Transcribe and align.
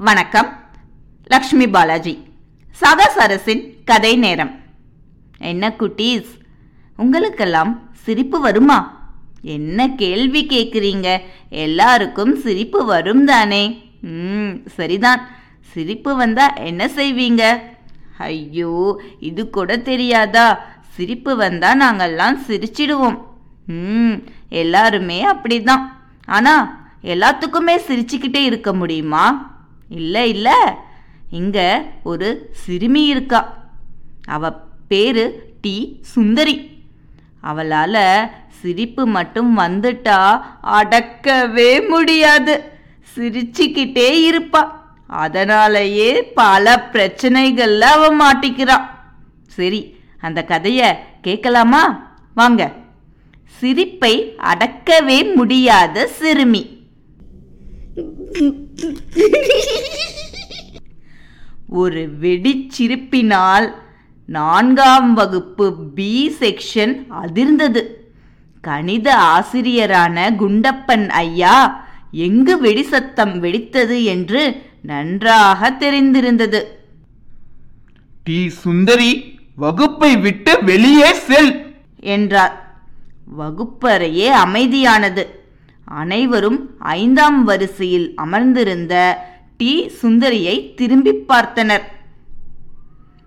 வணக்கம். 0.00 0.64
லக்ஷ்மி 1.24 1.68
பாலாஜி. 1.68 2.18
சாகா 2.70 3.12
அரசின் 3.16 3.74
கதை 3.84 4.16
நேரம். 4.16 4.60
என்ன 5.38 5.74
குட்டீஸ்? 5.78 6.26
உங்களுக்கெல்லாம் 6.96 7.90
சிரிப்பு 7.92 8.40
வருமா? 8.40 9.10
என்ன 9.42 9.88
கேள்வி 9.88 10.46
கேட்குறீங்க 10.46 11.20
எல்லாருக்கும் 11.48 12.36
சிரிப்பு 12.36 12.84
வரும் 12.84 13.24
தானே. 13.24 13.82
ம் 14.00 14.50
சரிதான். 14.66 15.28
சிரிப்பு 15.60 16.16
வந்தா 16.16 16.52
என்ன 16.52 16.86
செய்வீங்க? 16.86 17.58
ஐயோ 18.18 19.02
இது 19.20 19.50
கூட 19.50 19.76
தெரியாதா? 19.76 20.66
சிரிப்பு 20.88 21.36
வந்தா 21.36 21.74
நாங்கள்லாம் 21.74 22.38
சிரிச்சிடுவோம். 22.46 23.18
ம் 23.66 24.14
எல்லாருமே 24.48 25.24
அப்படிதான். 25.26 25.92
ஆனா 26.26 26.86
எல்லாத்துக்குமே 27.02 27.78
சிரிச்சுக்கிட்டே 27.88 28.44
இருக்க 28.44 28.72
முடியுமா? 28.72 29.56
இல்லை 29.88 30.28
இல்லை. 30.28 30.52
இங்கே 31.30 31.80
ஒரு 32.02 32.48
சிறுமி 32.52 33.06
இருக்கா. 33.06 33.68
அவ 34.24 34.52
பேரு 34.88 35.54
டி. 35.60 35.98
சுந்தரி. 36.02 36.70
அவளால் 37.40 38.30
சிரிப்பு 38.48 39.06
மட்டும் 39.06 39.58
வந்துட்டா 39.58 40.40
அடக்கவே 40.62 41.88
முடியாது. 41.88 42.72
சிரிச்சுக்கிட்டே 43.16 44.30
இருப்பா. 44.30 44.68
அதனாலேயே 45.06 46.22
பல 46.22 46.88
பிரச்சனைகளில் 46.92 47.80
அவன் 47.80 48.20
மாட்டிக்கிறான் 48.20 48.84
சரி 49.46 49.96
அந்த 50.20 50.44
கதையை 50.44 50.94
கேட்கலாமா? 51.22 52.12
வாங்க. 52.34 52.72
சிரிப்பை 53.46 54.36
அடக்கவே 54.42 55.34
முடியாத 55.34 56.06
சிறுமி. 56.06 56.76
ஒரு 61.68 62.08
வெடிச்சிரிப்பினால் 62.20 63.72
நான்காம் 64.26 65.14
வகுப்பு 65.14 65.74
பி 65.94 66.36
செக்ஷன் 66.40 67.06
அதிர்ந்தது. 67.10 67.82
கணித 68.60 69.16
ஆசிரியரான 69.16 70.30
குண்டப்பன் 70.30 71.08
ஐயா 71.08 71.86
எங்கு 72.12 72.60
வெடி 72.60 72.82
சத்தம் 72.82 73.42
வெடித்தது 73.42 74.04
என்று 74.04 74.62
நன்றாக 74.82 75.70
தெரிந்திருந்தது. 75.70 76.62
டி 78.22 78.48
சுந்தரி 78.48 79.38
வகுப்பை 79.54 80.16
விட்டு 80.16 80.64
வெளியே 80.64 81.12
செல். 81.12 81.76
என்றார். 82.00 82.80
வகுப்பறையே 83.38 84.28
அமைதியானது. 84.30 85.37
அனைவரும் 85.88 86.70
ஐந்தாம் 86.78 87.44
வரிசையில் 87.44 88.12
அமர்ந்திருந்த 88.16 88.94
டி. 89.56 89.90
சுந்தரியை 90.02 90.74
திரும்பி 90.74 91.12
பார்த்தனர். 91.28 91.82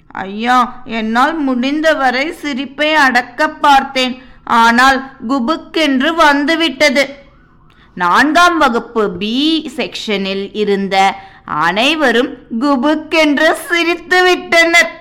ஐயா 0.07 0.81
என்னால் 0.85 1.39
முடிந்தவரை 1.39 2.31
சிரிப்பை 2.31 2.93
அடக்க 2.93 3.49
பார்த்தேன். 3.49 4.21
ஆனால் 4.43 5.11
குபுக்கென்று 5.29 6.15
வந்துவிட்டது. 6.15 7.15
நான்காம் 7.95 8.57
வகுப்பு 8.57 9.11
பி 9.11 9.71
செக்ஷனில் 9.75 10.49
இருந்த 10.53 11.15
அனைவரும் 11.45 12.37
குபுக்கென்று 12.59 13.51
சிரித்து 13.53 14.23
விட்டனர் 14.23 14.91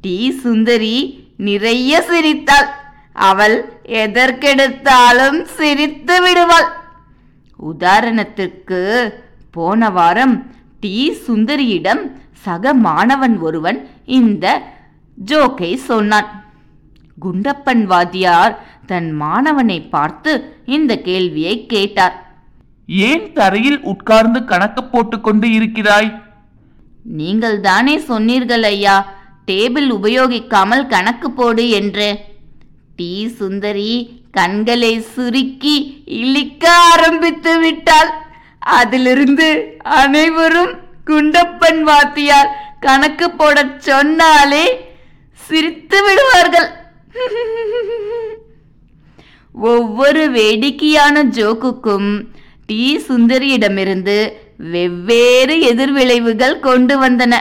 டி. 0.00 0.32
சுந்தரி 0.42 1.28
நிறைய 1.36 2.02
சிரித்தாள். 2.02 2.68
அவள் 3.14 3.56
எதற்கெடுத்தாலும் 4.02 5.38
சிரித்து 5.56 6.16
விடுவாள். 6.22 6.68
உதாரணத்திற்கு 7.58 8.80
போன 9.50 9.90
வாரம் 9.90 10.36
டி. 10.80 10.94
சுந்தரியிடம் 11.26 12.02
சக 12.46 12.74
மாணவன் 12.86 13.36
ஒருவன் 13.38 13.78
இந்த 14.18 14.46
ஜோக்கை 15.18 15.72
சொன்னான். 15.90 16.30
குண்டப்பன் 17.22 17.84
வாத்தியார் 17.92 18.54
தன் 18.86 19.10
மாணவனை 19.20 19.78
பார்த்து 19.88 20.32
இந்த 20.76 20.92
கேள்வியை 21.08 21.54
கேட்டார். 21.66 22.16
ஏன் 22.88 23.32
தரையில் 23.32 23.80
உட்கார்ந்து 23.92 24.44
கணக்கு 24.44 24.84
போட்டுக்கொண்டு 24.84 25.46
இருக்கிறாய்? 25.52 26.10
நீங்கள் 27.02 27.58
தானே 27.60 27.94
சொன்னீர்கள் 28.10 28.62
ஐயா 28.62 28.96
டேபிள் 29.46 29.88
உபயோகிக்காமல் 29.98 30.86
கணக்கு 30.86 31.30
போடு 31.30 31.64
என்று. 31.80 32.08
டி 32.96 33.28
சுந்தரி 33.28 34.22
கண்களை 34.30 35.00
சுருக்கி 35.00 36.02
இழிக்க 36.04 36.72
ஆரம்பித்து 36.72 37.58
விட்டாள். 37.58 38.08
அதிலிருந்து 38.58 39.76
அனைவரும் 39.82 40.74
குண்டப்பன் 41.06 41.80
வாத்தியார் 41.80 42.76
கணக்கு 42.80 43.30
போடச் 43.30 43.80
சொன்னாலே 43.80 44.92
சிரித்து 45.32 46.02
விடுவார்கள். 46.04 46.68
ஒவ்வொரு 49.52 50.30
வேடிக்கையான 50.30 51.24
ஜோக்குக்கும் 51.24 52.24
டி. 52.66 53.04
சுந்தரியிடமிருந்து 53.08 54.32
வெவ்வேறு 54.56 55.60
எதிர்விளைவுகள் 55.60 56.60
கொண்டு 56.60 57.00
வந்தன. 57.00 57.34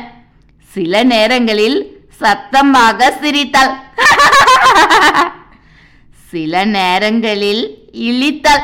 சில 0.65 1.03
நேரங்களில் 1.03 1.79
சத்தமாக 2.09 3.11
சிரித்தாள். 3.21 3.73
சில 6.33 6.65
நேரங்களில் 6.65 7.61
இழித்தாள். 7.91 8.63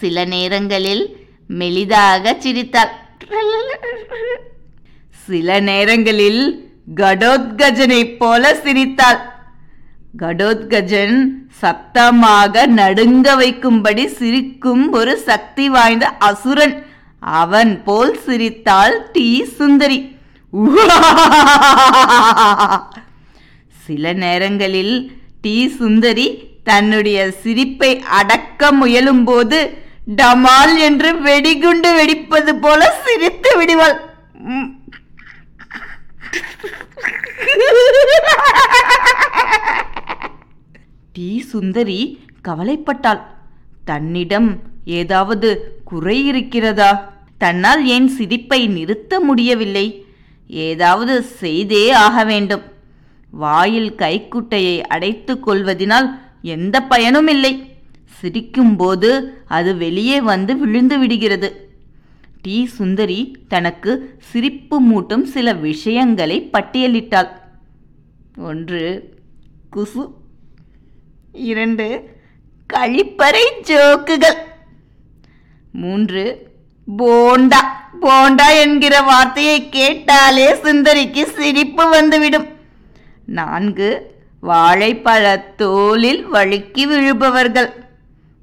சில 0.00 0.24
நேரங்களில் 0.32 1.04
மெலிதாக 1.58 2.34
சிரித்தாள். 2.38 2.90
சில 5.26 5.60
நேரங்களில் 5.60 6.42
கடோத்கஜனைப் 6.96 8.16
போல 8.18 8.54
சிரித்தாள். 8.54 9.20
கடோத்கஜன் 10.18 11.24
சத்தமாக 11.62 12.66
நடுங்க 12.80 13.36
வைக்கும்படி 13.36 14.06
சிரிக்கும் 14.20 14.86
ஒரு 14.92 15.18
சக்தி 15.18 15.68
வாய்ந்த 15.68 16.06
அசுரன். 16.30 16.76
அவன் 17.20 17.82
போல் 17.84 18.16
சிரித்தாள் 18.18 18.96
டி. 19.12 19.28
சுந்தரி. 19.44 20.00
சில 23.86 24.12
நேரங்களில் 24.24 24.94
டி 25.46 25.68
சுந்தரி 25.68 26.48
தன்னுடைய 26.64 27.30
சிரிப்பை 27.30 28.00
அடக்க 28.00 28.72
முயலும்போது 28.72 29.78
டமால் 30.16 30.78
என்று 30.78 31.20
வெடிகுண்டு 31.20 31.94
வெடிப்பது 31.94 32.60
போல 32.60 32.94
சிரித்து 33.04 33.56
விடுவாள். 33.56 34.00
உம். 34.44 34.84
டி 41.12 41.40
சுந்தரி 41.40 42.20
கவலைப்பட்டாள். 42.48 43.20
தன்னிடம் 43.84 44.60
ஏதாவது 44.84 45.80
குறை 45.84 46.26
இருக்கிறதா? 46.26 47.12
தன்னால் 47.38 47.86
ஏன் 47.86 48.08
சிரிப்பை 48.08 48.66
நிறுத்த 48.66 49.20
முடியவில்லை? 49.20 50.06
ஏதாவது 50.46 51.22
செய்தே 51.22 51.90
ஆக 51.90 52.24
வேண்டும். 52.24 52.74
வாயில் 53.30 53.94
கைக்குட்டையை 53.94 54.82
அடைத்து 54.82 55.34
கொள்வதினால் 55.34 56.18
எந்த 56.42 56.80
பயனும் 56.80 57.28
இல்லை. 57.28 57.76
சிரிக்கும்போது 58.22 59.30
அது 59.46 59.76
வெளியே 59.76 60.20
வந்து 60.20 60.56
விழுந்து 60.56 60.98
விடுகிறது. 60.98 61.70
டி. 62.42 62.66
சுந்தரி 62.66 63.36
தனக்கு 63.48 64.18
சிரிப்பு 64.18 64.82
மூட்டும் 64.82 65.22
சில 65.22 65.52
விஷயங்களை 65.52 66.50
பட்டியலிட்டாள். 66.52 67.28
ஒன்று 68.36 69.14
குசு. 69.76 70.12
இரண்டு 71.32 72.16
கழிப்பறை 72.72 73.44
ஜோக்குகள். 73.62 74.36
மூன்று 75.72 76.50
போண்டா. 76.98 77.60
போண்டா 78.02 78.60
என்கிற 78.60 79.00
வார்த்தையை 79.00 79.68
கேட்டாலே 79.68 80.52
சுந்தரிக்கு 80.52 81.22
சிரிப்பு 81.22 81.88
வந்துவிடும். 81.88 82.54
நான்கு 83.26 84.14
வாழைப்பழ 84.42 85.44
தோலில் 85.56 86.24
வழுக்கி 86.32 86.86
விழுபவர்கள். 86.86 87.70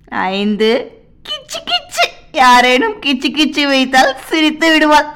ஐந்து 0.09 0.69
கிச்சு 1.29 1.59
கிச்சு 1.69 2.05
யாரேனும் 2.31 2.93
கிச்சு 2.93 3.29
கிச்சு 3.29 3.67
வைத்தால் 3.67 4.15
சிரித்து 4.25 4.71
விடுவாள். 4.71 5.09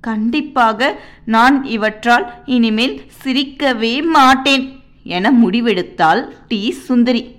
கண்டிப்பாக 0.00 0.98
நான் 1.24 1.64
இவற்றால் 1.64 2.34
இனிமேல் 2.44 3.00
சிரிக்கவே 3.24 4.02
மாட்டேன் 4.02 4.80
என 5.02 5.32
முடிவெடுத்தாள் 5.32 6.22
டி. 6.48 6.70
சுந்தரி. 6.70 7.34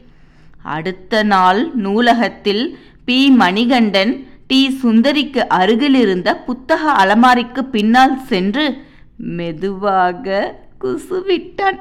அடுத்த 0.64 1.24
நாள் 1.24 1.72
நூலகத்தில் 1.76 2.80
பி. 3.06 3.30
மணிகண்டன் 3.30 4.28
டி. 4.48 4.80
சுந்தரிக்கு 4.84 5.38
அருகில் 5.38 5.96
இருந்த 5.96 6.36
புத்தக 6.36 6.92
அலமாரிக்கு 6.92 7.64
பின்னால் 7.64 8.26
சென்று 8.26 8.86
மெதுவாக 9.18 10.56
குசுவிட்டான். 10.82 11.80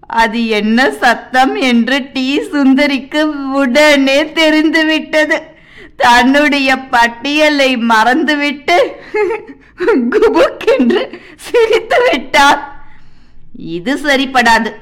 அது 0.00 0.46
என்ன 0.46 0.90
சத்தம் 0.90 1.56
என்று 1.56 2.10
டி. 2.12 2.40
சுந்தரிக்கு 2.40 3.22
உடனே 3.52 4.32
தெரிந்துவிட்டது. 4.32 5.42
தன்னுடைய 5.96 6.76
பட்டியலை 6.76 7.76
மறந்துவிட்டு 7.76 8.76
குபுக்கென்று 10.12 11.18
சிரித்து 11.36 11.96
விட்டார் 12.10 12.86
இது 13.56 13.94
சரிப்படாது. 13.96 14.72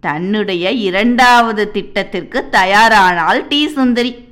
தன்னுடைய 0.00 0.70
இரண்டாவது 0.70 1.70
திட்டத்திற்கு 1.70 2.48
தயாரானாள் 2.52 3.48
டி. 3.48 3.68
சுந்தரி. 3.68 4.28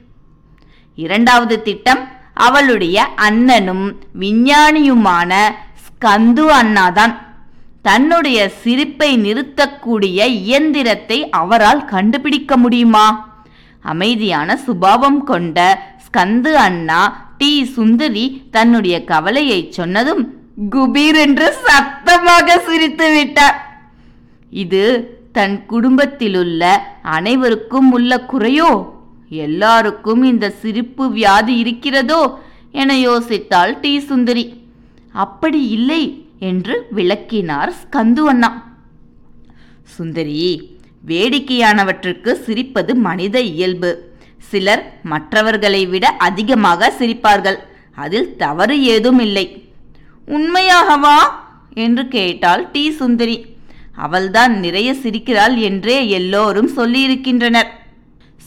இரண்டாவது 0.97 1.63
திட்டம் 1.63 2.09
அவளுடைய 2.35 3.03
அண்ணனும் 3.03 3.99
விஞ்ஞானியுமான 4.21 5.51
கந்து 6.01 6.49
அண்ணாதான். 6.49 7.15
தன்னுடைய 7.83 8.49
சிரிப்பை 8.49 9.17
நிறுத்தக்கூடிய 9.17 10.27
இயந்திரத்தை 10.27 11.29
அவரால் 11.29 11.85
கண்டுபிடிக்க 11.85 12.57
முடியுமா? 12.57 13.29
அமைதியான 13.81 14.57
சுபாவம் 14.57 15.25
கொண்ட 15.25 15.83
ஸ்கந்து 16.07 16.53
அண்ணா 16.53 17.29
டி. 17.39 17.65
சுந்தரி 17.65 18.43
தன்னுடைய 18.51 19.05
கவலையை 19.05 19.67
சொன்னதும் 19.71 20.35
குபீர் 20.71 21.17
என்று 21.17 21.53
சத்தமாக 21.53 22.59
சிரித்து 22.59 23.13
விட்டார். 23.13 23.85
இது 24.51 24.85
தன் 25.33 25.67
குடும்பத்திலுள்ள 25.67 26.83
அனைவருக்கும் 27.03 27.93
உள்ள 27.93 28.25
குறையோ? 28.33 28.87
எல்லாருக்கும் 29.29 30.23
இந்த 30.23 30.51
சிரிப்பு 30.51 31.11
வியாதி 31.11 31.57
இருக்கிறதோ? 31.57 32.39
என 32.73 32.95
யோசித்தாள் 32.95 33.81
டி. 33.81 34.01
சுந்தரி. 34.01 34.60
அப்படி 35.13 35.69
இல்லை 35.69 36.29
என்று 36.39 36.87
விளக்கினார் 36.91 37.73
ஸ்கந்து 37.73 38.19
அண்ணா 38.19 38.69
சுந்தரி 39.85 40.79
வேடிக்கையானவற்றுக்கு 41.07 42.35
சிரிப்பது 42.47 42.95
மனித 42.95 43.41
இயல்பு. 43.41 44.13
சிலர் 44.39 45.01
மற்றவர்களை 45.03 45.87
விட 45.87 46.09
அதிகமாக 46.09 46.93
சிரிப்பார்கள். 46.99 47.57
அதில் 47.95 48.37
தவறு 48.37 48.83
ஏதும் 48.83 49.19
இல்லை 49.19 49.69
உண்மையாகவா? 50.27 51.17
என்று 51.75 52.09
கேட்டாள் 52.09 52.71
டி. 52.71 52.91
சுந்தரி. 52.91 53.47
அவள்தான் 53.93 54.59
நிறைய 54.59 54.93
சிரிக்கிறாள் 54.93 55.59
என்றே 55.59 56.09
எல்லோரும் 56.09 56.71
சொல்லியிருக்கின்றனர். 56.77 57.71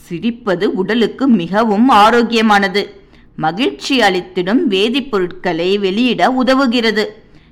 சிரிப்பது 0.08 0.64
உடலுக்கு 0.64 1.28
மிகவும் 1.28 1.88
ஆரோக்கியமானது. 1.88 3.03
மகிழ்ச்சி 3.36 4.00
அளித்திடும் 4.00 4.60
வேதிப்பொருட்களை 4.70 5.78
வெளியிட 5.78 6.30
உதவுகிறது 6.44 7.04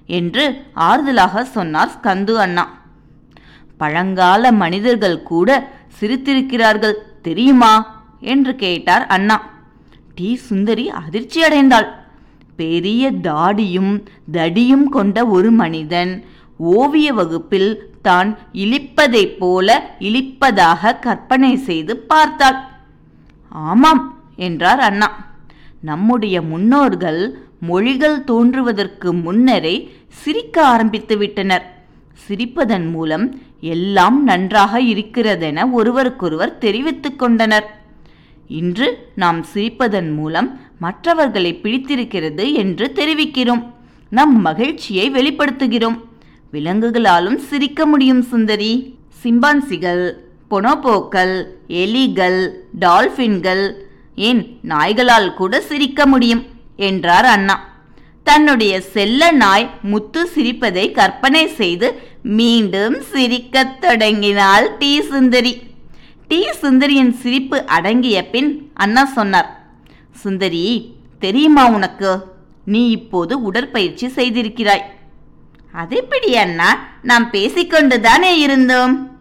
என்று 0.06 0.64
ஆறுதலாக 0.76 1.44
சொன்னார் 1.44 1.90
ஸ்கந்து 1.90 2.32
அண்ணா. 2.32 2.80
பழங்கால 3.76 4.52
மனிதர்கள் 4.52 5.22
கூட 5.22 5.70
சிரித்திருக்கிறார்கள் 6.00 6.94
தெரியுமா? 7.22 8.00
என்று 8.20 8.56
கேட்டார் 8.56 9.06
அண்ணா. 9.06 9.50
டி. 10.14 10.36
சுந்தரி 10.36 10.90
அதிர்ச்சி 10.90 11.42
அடைந்தாள். 11.42 11.88
பெரிய 12.56 13.12
தாடியும் 13.12 14.04
தடியும் 14.32 14.84
கொண்ட 14.84 15.26
ஒரு 15.26 15.50
மனிதன் 15.50 16.24
ஓவிய 16.58 17.12
வகுப்பில் 17.12 17.92
தான் 18.02 18.38
இழிப்பதைப் 18.52 19.36
போல 19.38 19.94
இழிப்பதாக 20.00 20.98
கற்பனை 20.98 21.56
செய்து 21.56 21.96
பார்த்தாள். 21.96 22.56
ஆமாம் 23.48 24.22
என்றார் 24.36 24.80
அண்ணா. 24.80 25.30
நம்முடைய 25.82 26.42
முன்னோர்கள் 26.42 27.38
மொழிகள் 27.60 28.24
தோன்றுவதற்கு 28.24 29.12
முன்னரே 29.12 29.90
சிரிக்க 30.08 30.66
ஆரம்பித்து 30.66 31.16
விட்டனர். 31.16 31.84
சிரிப்பதன் 32.28 32.90
மூலம் 32.90 33.40
எல்லாம் 33.60 34.24
நன்றாக 34.24 34.80
இருக்கிறதென 34.80 35.70
ஒருவருக்கொருவர் 35.70 36.58
தெரிவித்துக் 36.58 37.18
கொண்டனர். 37.18 37.80
இன்று 38.48 39.08
நாம் 39.14 39.44
சிரிப்பதன் 39.54 40.14
மூலம் 40.14 40.60
மற்றவர்களை 40.78 41.54
பிடித்திருக்கிறது 41.54 42.52
என்று 42.52 42.92
தெரிவிக்கிறோம். 42.94 43.72
நம் 44.10 44.40
மகிழ்ச்சியை 44.40 45.10
வெளிப்படுத்துகிறோம். 45.10 45.98
விலங்குகளாலும் 46.52 47.36
சிரிக்க 47.36 47.86
முடியும் 47.86 48.22
சுந்தரி. 48.22 48.98
சிம்பான்சிகள் 49.22 50.12
பொனோபோக்கள் 50.50 51.44
எலிகள் 51.68 52.50
டால்பின்கள் 52.80 53.72
ஏன் 54.16 54.58
நாய்களால் 54.62 55.34
கூட 55.34 55.60
சிரிக்க 55.60 56.06
முடியும்? 56.06 56.46
என்றார் 56.76 57.24
அண்ணா. 57.24 57.70
தன்னுடைய 58.22 58.80
செல்ல 58.80 59.30
நாய் 59.30 59.70
முத்து 59.82 60.26
சிரிப்பதை 60.26 60.90
கற்பனை 60.90 61.48
செய்து 61.48 62.02
மீண்டும் 62.22 63.02
சிரிக்கத் 63.02 63.80
தொடங்கினாள் 63.80 64.76
டி. 64.78 65.02
சுந்தரி. 65.02 65.62
டி. 66.28 66.48
சுந்தரியின் 66.62 67.10
சிரிப்பு 67.10 67.66
அடங்கிய 67.66 68.30
பின் 68.30 68.70
அண்ணா 68.74 69.04
சொன்னார் 69.04 69.66
சுந்தரி 70.14 70.94
தெரியுமா 71.18 71.68
உனக்கு? 71.68 72.18
நீ 72.64 72.90
இப்போது 72.90 73.42
உடற்பயிற்சி 73.42 74.06
செய்திருக்கிறாய். 74.06 74.82
அதெப்படி 75.72 76.36
அண்ணா? 76.36 76.88
நாம் 77.02 77.30
பேசிக்கொண்டுதானே 77.32 78.36
இருந்தோம். 78.38 79.11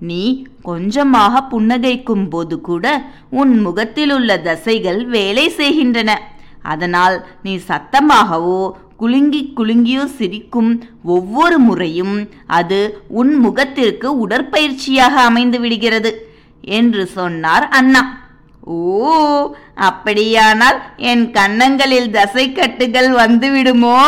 நீ 0.00 0.46
கொஞ்சமாக 0.62 1.42
புன்னகைக்கும் 1.50 2.28
போது 2.28 2.60
கூட 2.60 3.04
உன் 3.30 3.60
முகத்தில் 3.60 4.12
உள்ள 4.12 4.38
தசைகள் 4.38 5.04
வேலை 5.06 5.48
செய்கின்றன. 5.48 6.20
அதனால் 6.62 7.26
நீ 7.42 7.56
சத்தமாகவோ 7.56 8.70
குலுங்கி 8.96 9.52
குலுங்கியோ 9.56 10.04
சிரிக்கும் 10.04 10.82
ஒவ்வொரு 11.04 11.58
முறையும் 11.58 12.28
அது 12.46 13.02
உன் 13.08 13.34
முகத்திற்கு 13.34 14.28
உடற்பயிற்சியாக 14.28 15.14
அமைந்து 15.14 15.60
விடுகிறது 15.60 16.30
என்று 16.60 17.06
சொன்னார் 17.06 17.68
அண்ணா. 17.68 18.18
ஓ 18.60 19.56
அப்படியானால் 19.74 20.78
என் 20.96 21.30
கன்னங்களில் 21.30 22.10
தசைக்கட்டுகள் 22.10 23.10
வந்துவிடுமோ? 23.22 23.98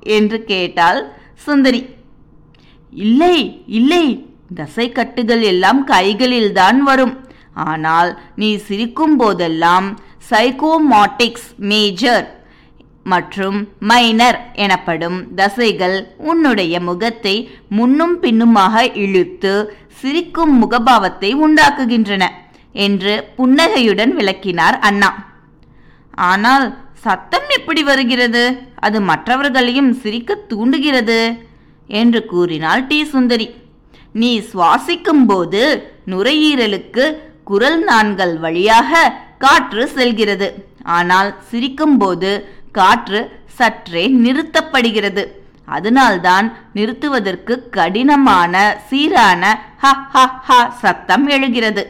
என்று 0.00 0.44
கேட்டாள் 0.44 1.12
சுந்தரி. 1.34 1.86
இல்லை 2.92 3.64
இல்லை 3.66 4.25
தசைக்கட்டுகள் 4.54 5.44
எல்லாம் 5.52 5.80
கைகளில்தான் 5.84 6.80
வரும். 6.88 7.14
ஆனால் 7.70 8.10
நீ 8.40 8.48
சிரிக்கும் 8.68 9.16
போதெல்லாம் 9.16 9.86
சைக்கோமாட்டிக்ஸ் 10.30 11.50
மேஜர் 11.70 12.26
மற்றும் 13.12 13.58
மைனர் 13.90 14.38
எனப்படும் 14.64 15.18
தசைகள் 15.40 15.96
உன்னுடைய 16.30 16.74
முகத்தை 16.88 17.34
முன்னும் 17.78 18.16
பின்னுமாக 18.24 18.84
இழுத்து 19.04 19.52
சிரிக்கும் 20.00 20.54
முகபாவத்தை 20.62 21.30
உண்டாக்குகின்றன 21.46 22.24
என்று 22.86 23.12
புன்னகையுடன் 23.36 24.12
விளக்கினார் 24.18 24.78
அண்ணா. 24.88 25.10
ஆனால் 26.30 26.66
சத்தம் 27.04 27.48
எப்படி 27.58 27.82
வருகிறது? 27.82 28.44
அது 28.86 28.98
மற்றவர்களையும் 29.10 29.92
சிரிக்க 30.02 30.34
தூண்டுகிறது 30.50 31.20
என்று 32.00 32.20
கூறினாள் 32.32 32.86
டி. 32.86 32.98
சுந்தரி. 33.04 33.46
நீ 34.20 34.30
சுவாசிக்கும் 34.50 35.24
போது 35.26 35.62
நுரையீரலுக்கு 36.10 37.04
குரல் 37.44 37.80
நான்கள் 37.88 38.34
வழியாக 38.44 38.92
காற்று 39.38 39.84
செல்கிறது. 39.96 40.48
ஆனால் 40.96 41.30
சிரிக்கும்போது 41.50 42.30
காற்று 42.78 43.20
சற்றே 43.58 44.04
நிறுத்தப்படுகிறது. 44.24 45.24
அதனால்தான் 45.76 46.46
நிறுத்துவதற்கு 46.72 47.54
கடினமான 47.76 48.54
சீரான 48.88 49.44
ஹ 49.82 49.92
ஹ 50.12 50.24
ஹ 50.48 50.58
சத்தம் 50.82 51.24
எழுகிறது 51.28 51.82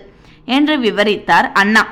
என்று 0.57 0.75
விவரித்தார் 0.85 1.49
அண்ணா. 1.63 1.85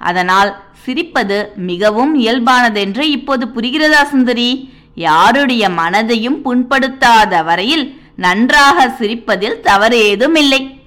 அதனால் 0.00 0.50
சிரிப்பது 0.84 1.38
மிகவும் 1.70 2.12
இயல்பானதென்று 2.20 3.04
இப்போது 3.16 3.44
புரிகிறதா 3.56 4.02
சுந்தரி? 4.12 4.48
யாருடைய 5.06 5.64
மனதையும் 5.80 6.38
புண்படுத்தாத 6.46 7.42
வரையில் 7.48 7.84
நன்றாக 8.16 8.88
சிரிப்பதில் 8.88 9.60
தவறு 9.60 9.98
ஏதும் 9.98 10.34
இல்லை 10.34 10.80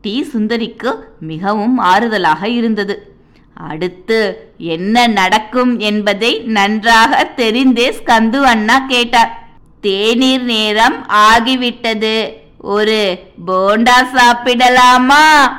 டி. 0.00 0.28
சுந்தரிக்கு 0.32 0.94
மிகவும் 1.20 1.78
ஆறுதலாக 1.78 2.46
இருந்தது. 2.46 3.12
அடுத்து 3.54 4.52
என்ன 4.58 5.06
நடக்கும் 5.06 5.78
என்பதை 5.78 6.38
நன்றாக 6.38 7.30
தெரிந்தே 7.36 7.92
ஸ்கந்து 8.04 8.40
அண்ணா 8.40 8.78
கேட்டார். 8.78 9.48
தேநீர் 9.80 10.42
நேரம் 10.42 11.06
ஆகிவிட்டது. 11.08 12.32
ஒரு 12.58 13.18
போண்டா 13.46 14.06
சாப்பிடலாமா? 14.12 15.52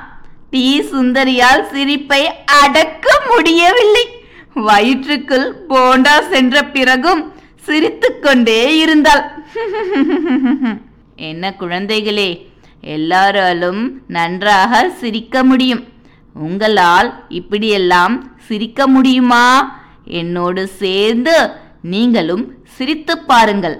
டி. 0.49 0.81
சுந்தரியால் 0.81 1.69
சிரிப்பை 1.71 2.45
அடக்க 2.45 3.21
முடியவில்லை. 3.29 4.07
வயிற்றுக்குள் 4.53 5.55
போண்டா 5.69 6.29
சென்ற 6.29 6.63
பிறகும் 6.63 7.33
சிரித்துக்கொண்டே 7.55 8.77
இருந்தாள். 8.77 9.23
என்ன 11.19 11.55
குழந்தைகளே 11.59 12.47
எல்லாராலும் 12.81 14.01
நன்றாக 14.07 14.89
சிரிக்க 14.89 15.43
முடியும். 15.43 15.83
உங்களால் 16.33 17.09
இப்படியெல்லாம் 17.29 18.37
சிரிக்க 18.39 18.87
முடியுமா? 18.87 19.45
என்னோடு 20.05 20.67
சேர்ந்து 20.67 21.51
நீங்களும் 21.81 22.45
சிரித்து 22.63 23.17
பாருங்கள். 23.17 23.77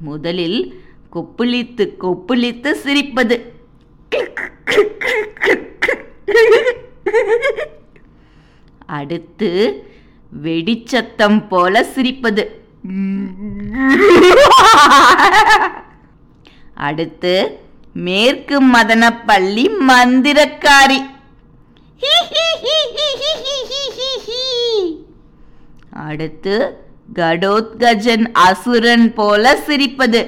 முதலில் 0.00 0.82
கொப்புளித்து 1.12 1.86
கொப்புளித்து 2.00 2.70
சிரிப்பது. 2.84 3.36
அடுத்து 8.86 9.50
வெடிச்சத்தம் 10.42 11.48
போல 11.48 11.86
சிரிப்பது. 11.94 12.44
அடுத்து 16.86 17.34
மேற்கு 18.06 18.56
மதனப்பள்ளி 18.72 19.64
மந்திரக்காரி. 19.88 20.98
அடுத்து 26.06 26.54
கடோத்கஜன் 27.14 28.26
அசுரன் 28.32 29.06
போல 29.14 29.54
சிரிப்பது. 29.66 30.20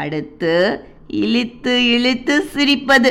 அடுத்து 0.00 0.54
இழித்து 1.22 1.74
இழித்து 1.90 2.36
சிரிப்பது. 2.54 3.10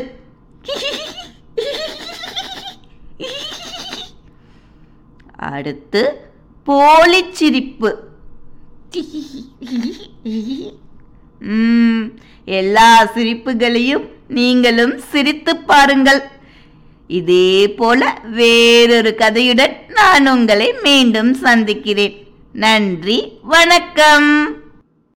அடுத்து 5.52 6.30
போலிச் 6.64 7.36
சிரிப்பு 7.36 7.90
ம், 11.40 12.04
எல்லா 12.46 13.06
சிரிப்புகளையும் 13.16 14.04
நீங்களும் 14.28 14.98
சிரித்து 14.98 15.58
பாருங்கள். 15.58 16.22
இதே 17.08 17.70
போல 17.70 18.20
வேறொரு 18.24 19.16
கதையுடன் 19.18 19.74
நான் 19.90 20.30
உங்களை 20.30 20.74
மீண்டும் 20.84 21.34
சந்திக்கிறேன். 21.34 22.16
நன்றி 22.54 23.18
வணக்கம். 23.44 24.30